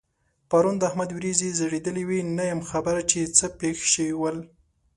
پرون 0.49 0.75
د 0.77 0.83
احمد 0.89 1.09
وريځې 1.13 1.49
ځړېدلې 1.59 2.03
وې؛ 2.05 2.19
نه 2.37 2.43
یم 2.51 2.61
خبر 2.69 2.95
چې 3.11 3.19
څه 3.37 3.45
پېښ 3.59 3.77
شوي 3.93 4.15
ول؟ 4.17 4.37